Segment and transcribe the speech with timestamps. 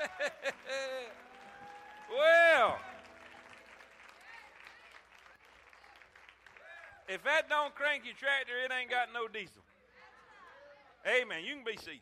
[2.16, 2.78] well,
[7.08, 9.62] if that don't crank your tractor, it ain't got no diesel.
[11.06, 11.44] Amen.
[11.44, 12.00] You can be seated.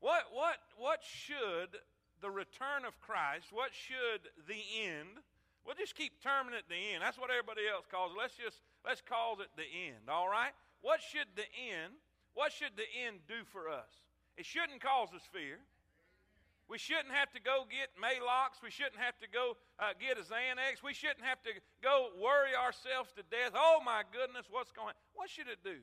[0.00, 1.80] What, what, what should
[2.20, 5.20] the return of Christ, what should the end,
[5.64, 7.04] we'll just keep terming it the end.
[7.04, 8.18] That's what everybody else calls it.
[8.18, 10.52] Let's just, let's call it the end, all right?
[10.80, 11.92] What should the end,
[12.32, 13.92] what should the end do for us?
[14.36, 15.60] It shouldn't cause us fear.
[16.74, 18.58] We shouldn't have to go get Maalox.
[18.58, 20.82] We shouldn't have to go uh, get a Xanax.
[20.82, 23.54] We shouldn't have to go worry ourselves to death.
[23.54, 24.98] Oh my goodness, what's going?
[25.14, 25.78] What should it do?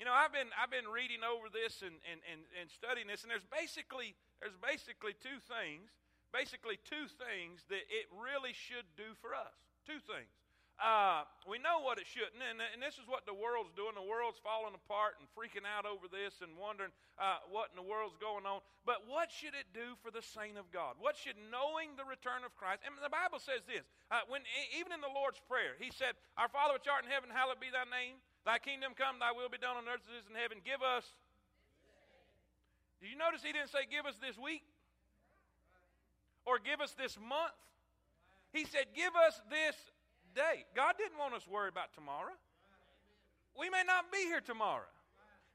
[0.00, 3.20] You know, I've been I've been reading over this and, and, and, and studying this,
[3.20, 5.92] and there's basically there's basically two things,
[6.32, 9.60] basically two things that it really should do for us.
[9.84, 10.32] Two things.
[10.78, 13.98] Uh, we know what it shouldn't, and, and this is what the world's doing.
[13.98, 17.82] The world's falling apart and freaking out over this and wondering uh, what in the
[17.82, 18.62] world's going on.
[18.86, 20.94] But what should it do for the saint of God?
[21.02, 22.86] What should knowing the return of Christ?
[22.86, 23.82] And the Bible says this.
[24.06, 24.46] Uh, when
[24.78, 27.74] even in the Lord's prayer, He said, "Our Father which art in heaven, hallowed be
[27.74, 28.22] Thy name.
[28.46, 29.18] Thy kingdom come.
[29.18, 30.62] Thy will be done on earth as it is in heaven.
[30.62, 31.02] Give us."
[33.02, 34.62] Did you notice He didn't say, "Give us this week,"
[36.46, 37.58] or "Give us this month."
[38.54, 39.74] He said, "Give us this
[40.38, 40.62] day.
[40.78, 42.38] God didn't want us to worry about tomorrow.
[43.58, 44.86] We may not be here tomorrow.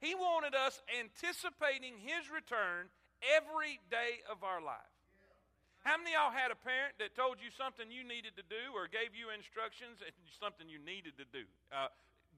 [0.03, 2.91] He wanted us anticipating His return
[3.23, 4.91] every day of our life.
[5.87, 8.91] How many y'all had a parent that told you something you needed to do or
[8.91, 10.11] gave you instructions and
[10.43, 11.47] something you needed to do?
[11.71, 11.87] Uh,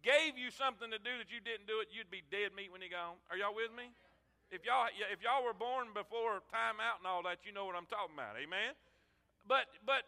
[0.06, 2.86] gave you something to do that you didn't do it, you'd be dead meat when
[2.86, 3.22] you go home.
[3.34, 3.90] Are y'all with me?
[4.54, 7.74] If y'all, if y'all were born before time out and all that, you know what
[7.74, 8.38] I'm talking about.
[8.38, 8.78] Amen?
[9.50, 10.06] But, but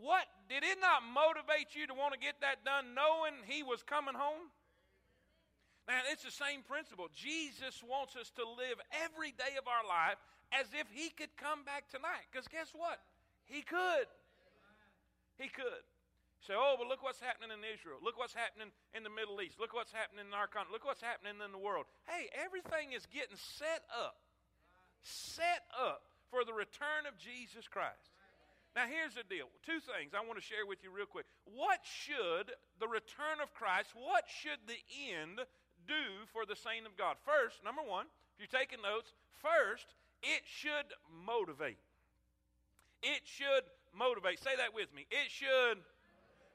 [0.00, 3.84] what did it not motivate you to want to get that done knowing he was
[3.84, 4.48] coming home?
[5.88, 7.10] Now, it's the same principle.
[7.12, 10.20] Jesus wants us to live every day of our life
[10.54, 12.30] as if he could come back tonight.
[12.30, 13.02] Because guess what?
[13.46, 14.06] He could.
[15.38, 15.82] He could.
[16.46, 18.00] Say, oh, but look what's happening in Israel.
[18.00, 19.60] Look what's happening in the Middle East.
[19.60, 20.72] Look what's happening in our country.
[20.72, 21.84] Look what's happening in the world.
[22.08, 24.16] Hey, everything is getting set up.
[25.04, 28.14] Set up for the return of Jesus Christ.
[28.76, 29.50] Now, here's the deal.
[29.66, 31.26] Two things I want to share with you real quick.
[31.42, 34.78] What should the return of Christ, what should the
[35.10, 35.42] end
[35.90, 37.18] do for the saint of God?
[37.26, 38.06] First, number one,
[38.38, 39.10] if you're taking notes,
[39.42, 39.90] first,
[40.22, 41.82] it should motivate.
[43.02, 44.38] It should motivate.
[44.38, 45.10] Say that with me.
[45.10, 45.82] It should,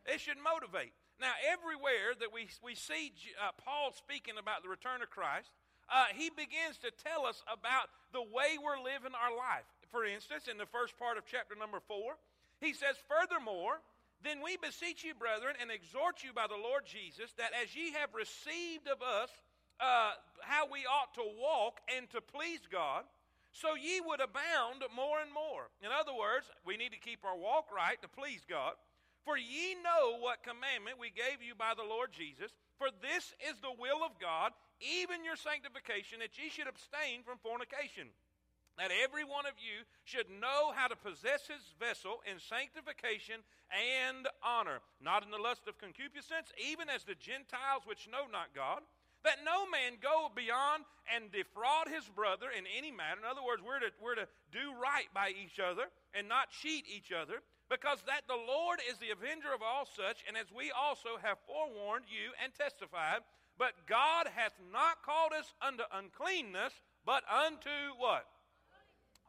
[0.08, 0.96] it should motivate.
[1.20, 3.12] Now, everywhere that we, we see
[3.44, 5.52] uh, Paul speaking about the return of Christ,
[5.92, 9.68] uh, he begins to tell us about the way we're living our life.
[9.92, 12.18] For instance, in the first part of chapter number four,
[12.60, 13.82] he says, Furthermore,
[14.24, 17.94] then we beseech you, brethren, and exhort you by the Lord Jesus, that as ye
[17.94, 19.30] have received of us
[19.80, 23.04] uh, how we ought to walk and to please God,
[23.52, 25.72] so ye would abound more and more.
[25.80, 28.76] In other words, we need to keep our walk right to please God.
[29.24, 32.54] For ye know what commandment we gave you by the Lord Jesus.
[32.78, 37.42] For this is the will of God, even your sanctification, that ye should abstain from
[37.42, 38.12] fornication.
[38.78, 43.40] That every one of you should know how to possess his vessel in sanctification
[43.72, 48.52] and honor, not in the lust of concupiscence, even as the Gentiles which know not
[48.52, 48.84] God.
[49.24, 53.24] That no man go beyond and defraud his brother in any matter.
[53.24, 56.86] In other words, we're to, we're to do right by each other and not cheat
[56.86, 60.70] each other, because that the Lord is the avenger of all such, and as we
[60.70, 63.26] also have forewarned you and testified,
[63.58, 66.74] but God hath not called us unto uncleanness,
[67.06, 68.28] but unto what?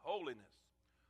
[0.07, 0.55] Holiness.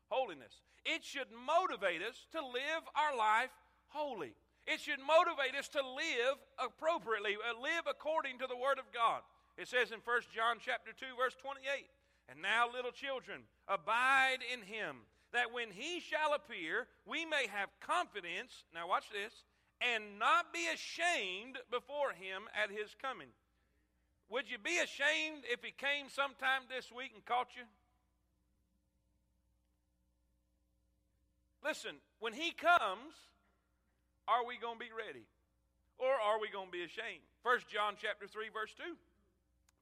[0.10, 0.66] Holiness.
[0.82, 3.54] It should motivate us to live our life
[3.94, 4.34] holy.
[4.66, 9.22] It should motivate us to live appropriately, uh, live according to the Word of God.
[9.54, 11.86] It says in 1 John chapter 2, verse 28,
[12.26, 17.70] And now, little children, abide in him, that when he shall appear, we may have
[17.80, 19.46] confidence, now watch this,
[19.78, 23.30] and not be ashamed before him at his coming.
[24.30, 27.64] Would you be ashamed if he came sometime this week and caught you?
[31.68, 33.12] Listen, when he comes,
[34.24, 35.28] are we going to be ready?
[36.00, 37.28] Or are we going to be ashamed?
[37.44, 38.96] First John chapter 3 verse 2.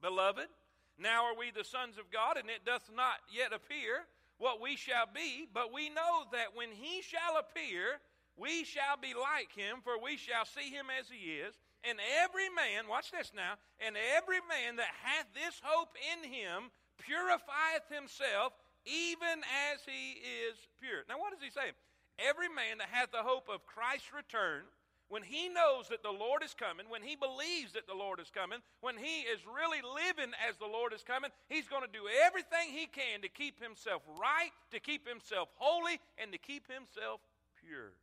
[0.01, 0.49] Beloved,
[0.97, 4.09] now are we the sons of God and it doth not yet appear
[4.41, 8.01] what we shall be, but we know that when he shall appear,
[8.33, 11.53] we shall be like him, for we shall see him as he is.
[11.85, 16.73] And every man, watch this now, and every man that hath this hope in him
[16.97, 19.41] purifieth himself even
[19.73, 21.03] as he is pure.
[21.09, 21.73] Now, what does he say?
[22.17, 24.63] Every man that hath the hope of Christ's return
[25.07, 28.33] when he knows that the Lord is coming, when he believes that the Lord is
[28.33, 32.09] coming, when he is really living as the Lord is coming, he's going to do
[32.25, 37.21] everything he can to keep himself right, to keep himself holy, and to keep himself
[37.61, 37.93] pure.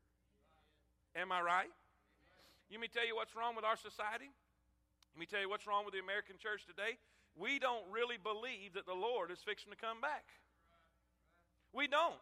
[1.19, 1.73] Am I right?
[2.71, 4.31] Let me tell you what's wrong with our society.
[5.13, 6.97] Let me tell you what's wrong with the American church today.
[7.37, 10.25] We don't really believe that the Lord is fixing to come back.
[11.75, 12.21] We don't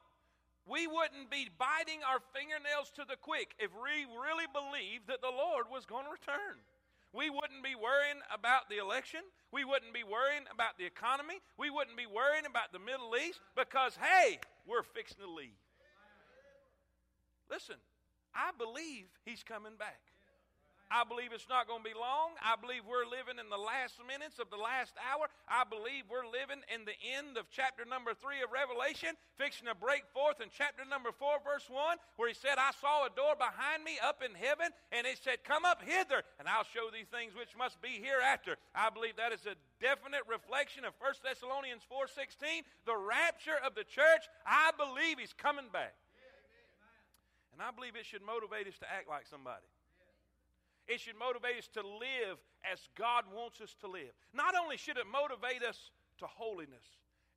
[0.71, 5.33] we wouldn't be biting our fingernails to the quick if we really believed that the
[5.33, 6.63] Lord was going to return.
[7.11, 9.27] We wouldn't be worrying about the election.
[9.51, 11.43] We wouldn't be worrying about the economy.
[11.59, 15.59] We wouldn't be worrying about the Middle East because, hey, we're fixing to leave.
[17.51, 17.83] Listen,
[18.31, 19.99] I believe he's coming back.
[20.91, 22.35] I believe it's not going to be long.
[22.43, 25.31] I believe we're living in the last minutes of the last hour.
[25.47, 29.79] I believe we're living in the end of chapter number three of Revelation, fixing to
[29.79, 33.39] break forth in chapter number four, verse one, where he said, I saw a door
[33.39, 37.07] behind me up in heaven, and it said, Come up hither, and I'll show these
[37.07, 38.59] things which must be hereafter.
[38.75, 43.87] I believe that is a definite reflection of 1 Thessalonians 4:16, the rapture of the
[43.87, 44.27] church.
[44.43, 45.95] I believe he's coming back.
[47.55, 49.67] And I believe it should motivate us to act like somebody.
[50.91, 54.11] It should motivate us to live as God wants us to live.
[54.35, 56.83] Not only should it motivate us to holiness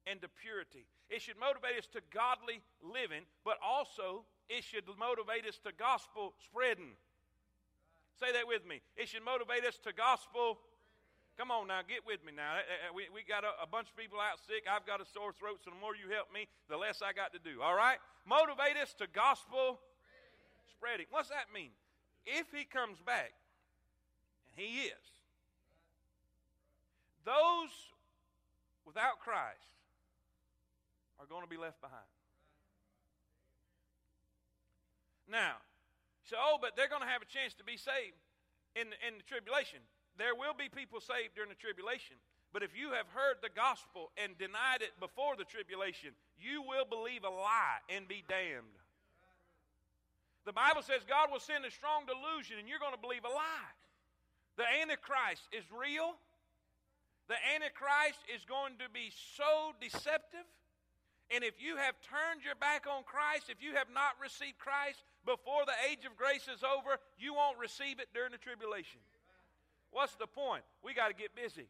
[0.10, 5.46] and to purity, it should motivate us to godly living, but also it should motivate
[5.46, 6.98] us to gospel spreading.
[8.18, 8.82] Say that with me.
[8.98, 10.58] It should motivate us to gospel.
[11.38, 12.58] Come on now, get with me now.
[12.58, 14.66] Uh, uh, we, we got a, a bunch of people out sick.
[14.66, 17.38] I've got a sore throat, so the more you help me, the less I got
[17.38, 17.62] to do.
[17.62, 18.02] All right?
[18.26, 19.78] Motivate us to gospel
[20.74, 21.06] spreading.
[21.14, 21.70] What's that mean?
[22.26, 23.34] If he comes back,
[24.56, 25.06] he is.
[27.26, 27.72] Those
[28.86, 29.74] without Christ
[31.20, 32.04] are going to be left behind.
[35.30, 35.56] Now,
[36.24, 38.20] so, oh, but they're going to have a chance to be saved
[38.76, 39.80] in, in the tribulation.
[40.18, 42.20] There will be people saved during the tribulation.
[42.54, 46.86] But if you have heard the gospel and denied it before the tribulation, you will
[46.86, 48.78] believe a lie and be damned.
[50.46, 53.34] The Bible says God will send a strong delusion and you're going to believe a
[53.34, 53.74] lie.
[54.58, 56.14] The Antichrist is real.
[57.28, 60.46] The Antichrist is going to be so deceptive.
[61.34, 65.02] And if you have turned your back on Christ, if you have not received Christ
[65.26, 69.02] before the age of grace is over, you won't receive it during the tribulation.
[69.90, 70.62] What's the point?
[70.84, 71.66] We got to get busy.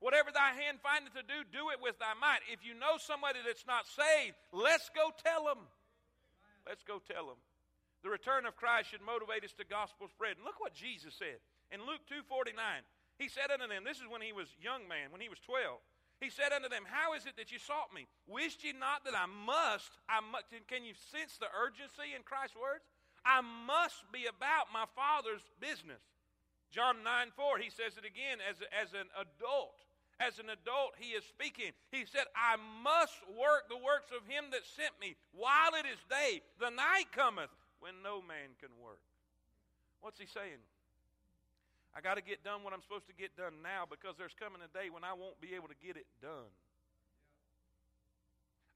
[0.00, 2.40] Whatever thy hand findeth to do, do it with thy might.
[2.48, 5.68] If you know somebody that's not saved, let's go tell them.
[6.64, 7.40] Let's go tell them.
[8.00, 10.40] The return of Christ should motivate us to gospel spread.
[10.40, 11.36] And look what Jesus said.
[11.70, 12.54] In Luke 2.49,
[13.18, 15.78] he said unto them, this is when he was young man, when he was 12.
[16.20, 18.04] He said unto them, How is it that you sought me?
[18.28, 22.60] Wished ye not that I must, I must, can you sense the urgency in Christ's
[22.60, 22.84] words?
[23.24, 26.04] I must be about my Father's business.
[26.68, 29.80] John 9 4, he says it again as, as an adult.
[30.20, 31.72] As an adult, he is speaking.
[31.88, 35.96] He said, I must work the works of him that sent me while it is
[36.12, 36.44] day.
[36.60, 37.48] The night cometh
[37.80, 39.00] when no man can work.
[40.04, 40.60] What's he saying?
[41.90, 44.62] I got to get done what I'm supposed to get done now because there's coming
[44.62, 46.54] a day when I won't be able to get it done.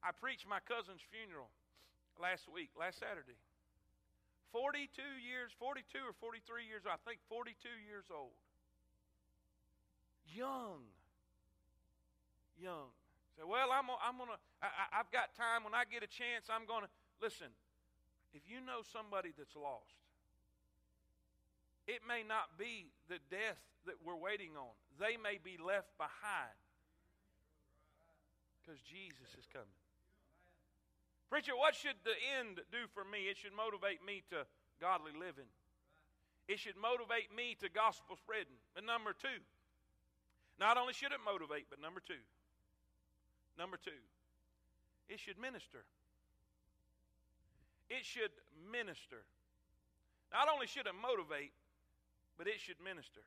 [0.03, 1.49] I preached my cousin's funeral
[2.19, 3.39] last week, last Saturday.
[4.51, 4.87] 42
[5.19, 7.55] years, 42 or 43 years, I think 42
[7.87, 8.35] years old.
[10.27, 10.87] Young.
[12.59, 12.91] Young.
[13.35, 14.39] Say, so, well, I'm, I'm going to,
[14.95, 15.67] I've got time.
[15.67, 16.91] When I get a chance, I'm going to.
[17.19, 17.51] Listen,
[18.31, 20.04] if you know somebody that's lost,
[21.87, 24.73] it may not be the death that we're waiting on.
[24.99, 26.57] They may be left behind
[28.59, 29.79] because Jesus is coming.
[31.29, 33.29] Preacher, what should the end do for me?
[33.29, 34.45] It should motivate me to
[34.81, 35.49] godly living.
[36.47, 38.57] It should motivate me to gospel spreading.
[38.77, 39.41] And number two,
[40.59, 42.21] not only should it motivate, but number two,
[43.57, 43.97] number two,
[45.09, 45.85] it should minister.
[47.89, 48.33] It should
[48.71, 49.25] minister.
[50.33, 51.53] Not only should it motivate,
[52.37, 53.23] but it should minister.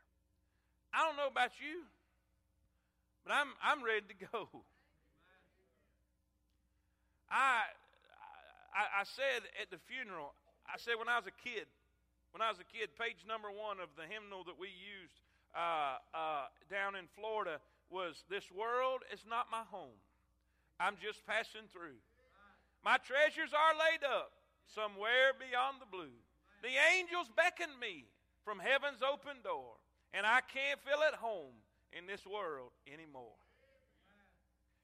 [0.92, 1.84] I don't know about you,
[3.24, 4.48] but I'm, I'm ready to go.
[7.30, 7.68] I,
[8.72, 10.32] I, I said at the funeral,
[10.64, 11.68] I said when I was a kid,
[12.32, 15.16] when I was a kid, page number one of the hymnal that we used
[15.56, 19.96] uh, uh, down in Florida was This world is not my home.
[20.76, 21.96] I'm just passing through.
[22.84, 24.32] My treasures are laid up
[24.70, 26.12] somewhere beyond the blue.
[26.62, 28.04] The angels beckon me
[28.48, 29.76] from heaven's open door,
[30.16, 31.52] and I can't feel at home
[31.92, 33.36] in this world anymore.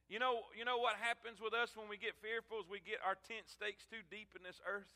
[0.05, 3.01] You know, you know what happens with us when we get fearful is we get
[3.01, 4.93] our tent stakes too deep in this earth.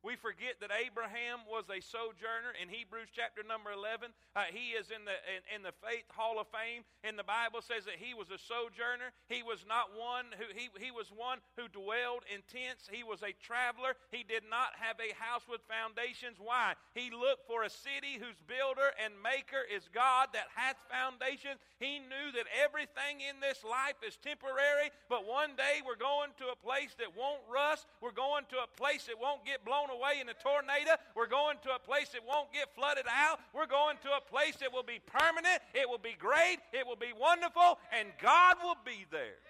[0.00, 4.16] We forget that Abraham was a sojourner in Hebrews chapter number 11.
[4.32, 6.88] Uh, he is in the, in, in, the faith hall of fame.
[7.04, 9.12] And the Bible says that he was a sojourner.
[9.28, 12.88] He was not one who, he, he was one who dwelled in tents.
[12.88, 13.92] He was a traveler.
[14.08, 16.40] He did not have a house with foundations.
[16.40, 16.80] Why?
[16.96, 21.60] He looked for a city whose builder and maker is God that hath foundations.
[21.76, 26.48] He knew that everything in this life is temporary, but one day we're going to
[26.48, 27.84] a place that won't rust.
[28.00, 30.96] We're going to a place that won't get blown blown away in a tornado.
[31.14, 33.40] We're going to a place that won't get flooded out.
[33.54, 35.60] We're going to a place that will be permanent.
[35.74, 36.58] It will be great.
[36.72, 37.78] It will be wonderful.
[37.92, 39.40] And God will be there.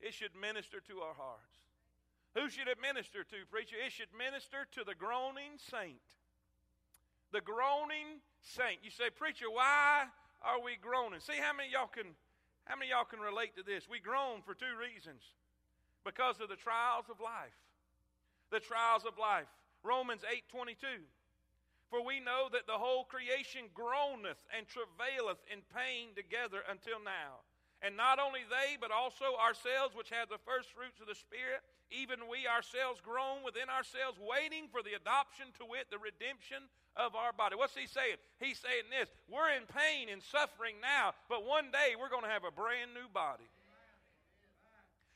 [0.00, 1.52] It should minister to our hearts.
[2.34, 3.76] Who should it minister to, preacher?
[3.78, 6.02] It should minister to the groaning saint.
[7.32, 8.82] The groaning saint.
[8.82, 10.10] You say, preacher, why
[10.42, 11.20] are we groaning?
[11.20, 12.14] See how many y'all can
[12.64, 13.84] how many y'all can relate to this?
[13.84, 15.20] We groan for two reasons.
[16.00, 17.52] Because of the trials of life
[18.50, 19.48] the trials of life.
[19.82, 21.04] Romans 8:22.
[21.90, 27.44] For we know that the whole creation groaneth and travaileth in pain together until now.
[27.82, 31.60] And not only they, but also ourselves, which have the first fruits of the Spirit,
[31.92, 36.64] even we ourselves groan within ourselves, waiting for the adoption to wit, the redemption
[36.96, 37.56] of our body.
[37.56, 38.16] What's he saying?
[38.40, 42.32] He's saying this We're in pain and suffering now, but one day we're going to
[42.32, 43.46] have a brand new body.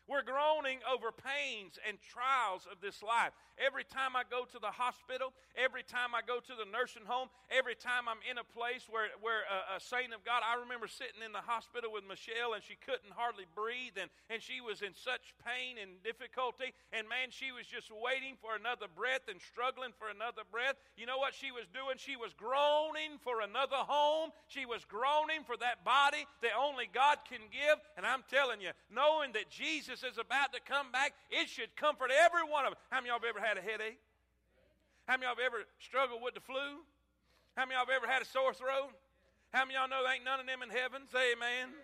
[0.08, 3.36] We're groaning over pains and trials of this life.
[3.60, 7.28] Every time I go to the hospital, every time I go to the nursing home,
[7.52, 10.88] every time I'm in a place where, where a, a saint of God, I remember
[10.88, 14.80] sitting in the hospital with Michelle and she couldn't hardly breathe and, and she was
[14.80, 16.72] in such pain and difficulty.
[16.88, 20.80] And man, she was just waiting for another breath and struggling for another breath.
[20.96, 22.00] You know what she was doing?
[22.00, 24.32] She was groaning for another home.
[24.48, 27.76] She was groaning for that body that only God can give.
[28.00, 31.74] And I'm telling you, knowing that Jesus Jesus is about to come back, it should
[31.74, 32.78] comfort every one of us.
[32.90, 33.98] How many of y'all have ever had a headache?
[35.10, 36.86] How many of y'all have ever struggled with the flu?
[37.58, 38.94] How many of y'all have ever had a sore throat?
[39.50, 41.10] How many of y'all know there ain't none of them in heaven?
[41.10, 41.74] Say amen.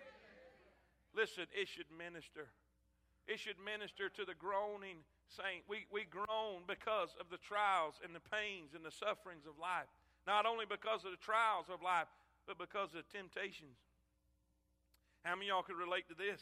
[1.11, 2.47] Listen, it should minister.
[3.27, 5.67] It should minister to the groaning saint.
[5.67, 9.91] We, we groan because of the trials and the pains and the sufferings of life.
[10.23, 12.07] Not only because of the trials of life,
[12.47, 13.75] but because of temptations.
[15.25, 16.39] How many of y'all could relate to this?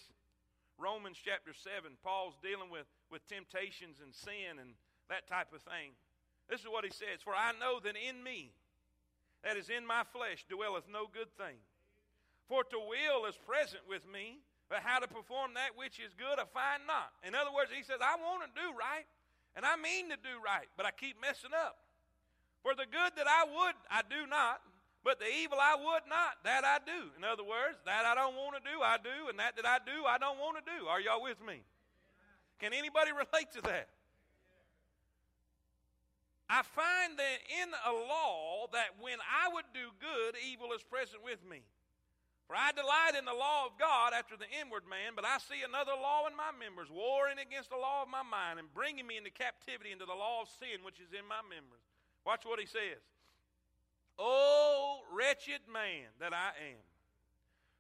[0.77, 4.74] Romans chapter 7, Paul's dealing with, with temptations and sin and
[5.10, 5.94] that type of thing.
[6.50, 8.51] This is what he says For I know that in me,
[9.44, 11.60] that is in my flesh, dwelleth no good thing.
[12.48, 16.39] For to will is present with me, but how to perform that which is good
[16.39, 17.12] I find not.
[17.24, 19.08] In other words, he says, I want to do right,
[19.56, 21.77] and I mean to do right, but I keep messing up.
[22.63, 24.63] For the good that I would, I do not,
[25.03, 27.12] but the evil I would not, that I do.
[27.17, 29.79] In other words, that I don't want to do, I do, and that that I
[29.83, 30.88] do, I don't want to do.
[30.88, 31.60] Are y'all with me?
[32.60, 33.91] Can anybody relate to that?
[36.48, 41.24] I find that in a law that when I would do good, evil is present
[41.24, 41.63] with me.
[42.48, 45.63] For I delight in the law of God after the inward man, but I see
[45.63, 49.15] another law in my members, warring against the law of my mind and bringing me
[49.15, 51.81] into captivity into the law of sin which is in my members.
[52.27, 53.00] Watch what he says.
[54.17, 56.84] O wretched man that I am,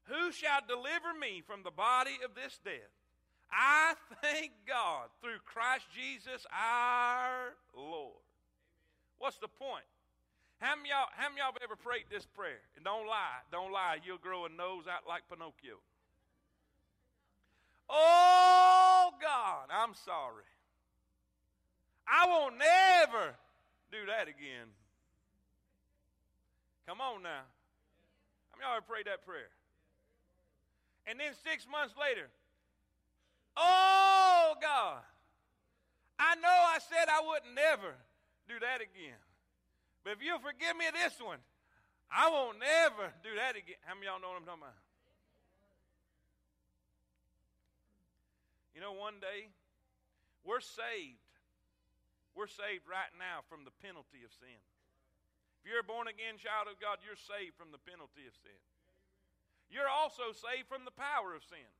[0.05, 2.91] who shall deliver me from the body of this death?
[3.51, 8.23] I thank God through Christ Jesus our Lord.
[9.19, 9.85] What's the point?
[10.59, 12.61] How many, y'all, how many y'all have ever prayed this prayer?
[12.75, 15.77] And don't lie, don't lie, you'll grow a nose out like Pinocchio.
[17.89, 20.47] Oh God, I'm sorry.
[22.07, 23.35] I will never
[23.91, 24.67] do that again.
[26.87, 27.47] Come on now.
[28.51, 29.49] Many of y'all ever prayed that prayer?
[31.07, 32.27] And then six months later,
[33.57, 35.03] oh God,
[36.19, 37.95] I know I said I would never
[38.47, 39.19] do that again.
[40.03, 41.39] But if you'll forgive me this one,
[42.11, 43.79] I won't never do that again.
[43.83, 44.79] How many of y'all know what I'm talking about?
[48.75, 49.49] You know, one day,
[50.43, 51.23] we're saved.
[52.35, 54.59] We're saved right now from the penalty of sin.
[55.63, 58.59] If you're a born again child of God, you're saved from the penalty of sin.
[59.71, 61.71] You're also saved from the power of sin.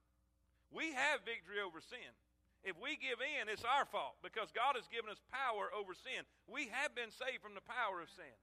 [0.72, 2.16] We have victory over sin.
[2.64, 6.24] If we give in, it's our fault because God has given us power over sin.
[6.48, 8.40] We have been saved from the power of sin.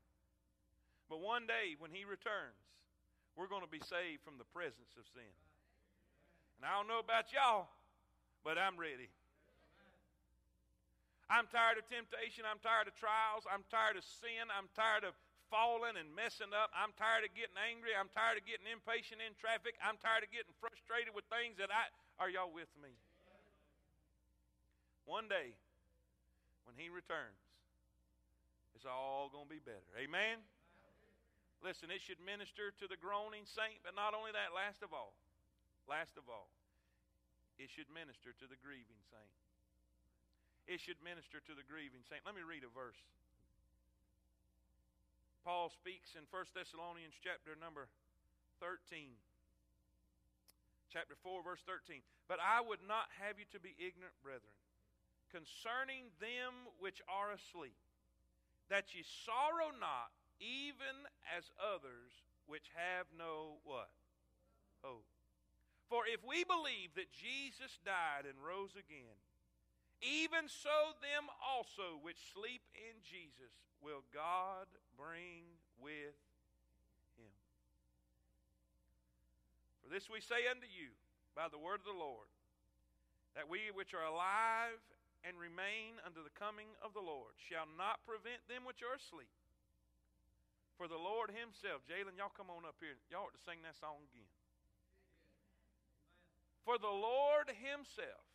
[1.08, 2.60] But one day when He returns,
[3.32, 5.32] we're going to be saved from the presence of sin.
[6.60, 7.72] And I don't know about y'all,
[8.44, 9.08] but I'm ready.
[11.32, 12.44] I'm tired of temptation.
[12.44, 13.48] I'm tired of trials.
[13.48, 14.52] I'm tired of sin.
[14.52, 15.16] I'm tired of
[15.50, 16.70] falling and messing up.
[16.72, 17.92] I'm tired of getting angry.
[17.92, 19.74] I'm tired of getting impatient in traffic.
[19.82, 21.90] I'm tired of getting frustrated with things that I.
[22.22, 22.94] Are y'all with me?
[25.04, 25.58] One day,
[26.64, 27.42] when He returns,
[28.78, 29.90] it's all going to be better.
[29.98, 30.40] Amen?
[31.60, 35.12] Listen, it should minister to the groaning saint, but not only that, last of all,
[35.84, 36.48] last of all,
[37.60, 39.36] it should minister to the grieving saint.
[40.64, 42.24] It should minister to the grieving saint.
[42.24, 42.96] Let me read a verse.
[45.44, 47.88] Paul speaks in 1 Thessalonians chapter number
[48.60, 49.16] 13.
[50.92, 52.02] Chapter 4, verse 13.
[52.28, 54.52] But I would not have you to be ignorant, brethren,
[55.30, 57.78] concerning them which are asleep,
[58.68, 62.10] that ye sorrow not, even as others
[62.50, 63.92] which have no what?
[64.82, 65.06] Hope.
[65.88, 69.18] For if we believe that Jesus died and rose again,
[70.00, 73.52] even so them also which sleep in Jesus
[73.84, 75.44] will God bring
[75.76, 76.16] with
[77.20, 77.32] him.
[79.84, 80.92] For this we say unto you
[81.36, 82.28] by the word of the Lord,
[83.36, 84.80] that we which are alive
[85.20, 89.30] and remain unto the coming of the Lord shall not prevent them which are asleep.
[90.80, 92.96] For the Lord Himself, Jalen, y'all come on up here.
[93.12, 94.32] Y'all ought to sing that song again.
[96.64, 98.29] For the Lord Himself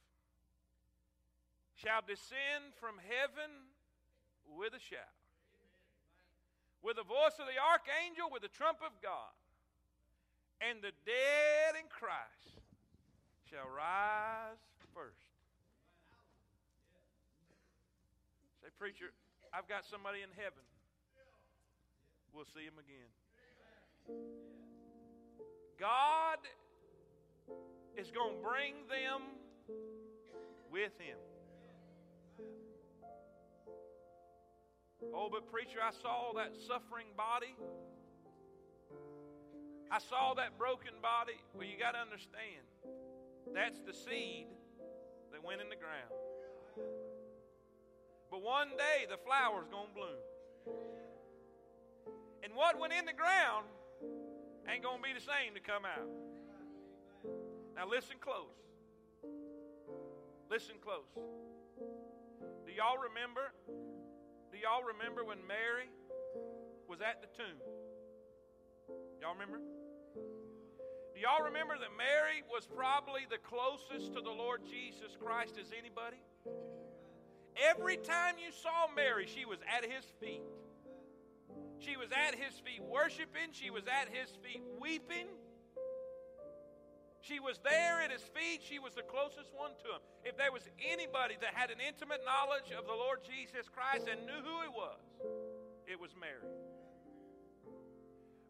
[1.75, 3.51] shall descend from heaven
[4.48, 5.15] with a shout,
[6.82, 9.36] with the voice of the archangel, with the trump of God,
[10.63, 12.63] and the dead in Christ
[13.51, 14.60] shall rise
[14.96, 15.27] first.
[18.63, 19.12] Say, preacher,
[19.51, 20.63] I've got somebody in heaven
[22.36, 23.08] we'll see him again.
[25.79, 26.39] God
[27.98, 29.22] is going to bring them
[30.70, 31.15] with him.
[35.14, 37.56] Oh, but preacher, I saw that suffering body.
[39.92, 41.40] I saw that broken body.
[41.54, 42.64] Well, you got to understand
[43.54, 44.48] that's the seed
[45.32, 46.12] that went in the ground.
[48.32, 50.22] But one day the flower's going to bloom.
[52.44, 53.66] And what went in the ground
[54.70, 56.10] ain't going to be the same to come out.
[57.75, 58.56] Now, listen close.
[60.50, 61.10] Listen close.
[62.66, 63.52] Do y'all remember?
[64.55, 65.91] Do y'all remember when Mary
[66.87, 67.59] was at the tomb?
[69.20, 69.59] Y'all remember?
[71.11, 75.75] Do y'all remember that Mary was probably the closest to the Lord Jesus Christ as
[75.75, 76.24] anybody?
[77.68, 80.48] Every time you saw Mary, she was at his feet.
[81.83, 83.51] She was at his feet worshiping.
[83.51, 85.27] She was at his feet weeping.
[87.25, 88.61] She was there at his feet.
[88.61, 90.01] She was the closest one to him.
[90.24, 94.22] If there was anybody that had an intimate knowledge of the Lord Jesus Christ and
[94.29, 95.01] knew who he was,
[95.90, 96.46] it was Mary.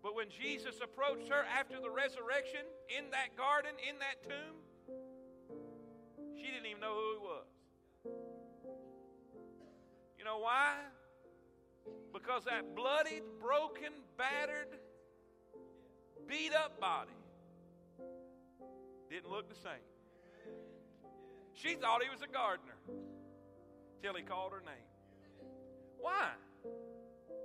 [0.03, 4.59] But when Jesus approached her after the resurrection in that garden, in that tomb,
[6.35, 7.47] she didn't even know who he was.
[10.19, 10.75] You know why?
[12.11, 14.67] Because that bloodied, broken, battered,
[16.27, 17.15] beat up body
[19.15, 19.87] didn't look the same.
[21.55, 22.75] She thought he was a gardener
[24.03, 24.91] till he called her name.
[26.03, 26.35] Why?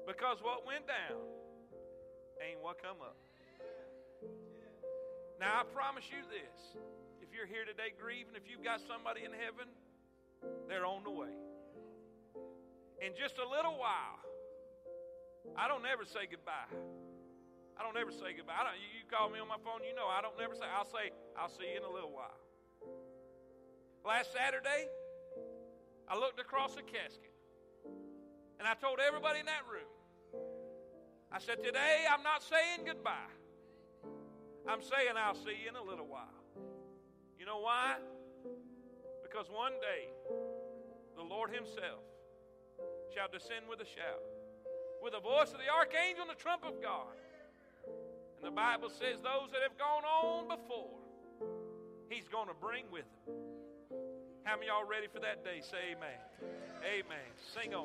[0.02, 1.22] Because what went down
[2.42, 3.14] ain't what come up.
[5.38, 6.82] Now, I promise you this.
[7.22, 9.70] If you're here today grieving, if you've got somebody in heaven,
[10.66, 11.30] they're on the way.
[12.98, 14.18] In just a little while,
[15.56, 16.66] I don't ever say goodbye.
[17.80, 18.60] I don't ever say goodbye.
[18.60, 20.68] I don't, you, call me on my phone, you know I don't never say.
[20.68, 22.36] I'll say, I'll see you in a little while.
[24.04, 24.84] Last Saturday,
[26.04, 27.32] I looked across the casket
[28.60, 29.88] and I told everybody in that room,
[31.32, 33.32] I said, Today I'm not saying goodbye.
[34.68, 36.36] I'm saying I'll see you in a little while.
[37.40, 37.96] You know why?
[39.24, 40.12] Because one day
[41.16, 42.04] the Lord Himself
[43.16, 44.20] shall descend with a shout
[45.00, 47.16] with the voice of the archangel and the trump of God.
[48.40, 50.96] And the Bible says those that have gone on before,
[52.08, 53.36] He's going to bring with Him.
[54.44, 55.60] How many y'all ready for that day?
[55.60, 56.16] Say amen.
[56.80, 57.28] Amen.
[57.52, 57.78] Sing on.